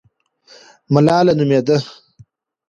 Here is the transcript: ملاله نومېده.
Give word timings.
ملاله 0.93 1.31
نومېده. 1.39 1.77